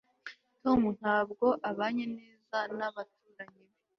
tom 0.63 0.79
ntabwo 0.99 1.45
abanye 1.69 2.05
neza 2.17 2.57
nabaturanyi 2.77 3.61
be 3.69 3.75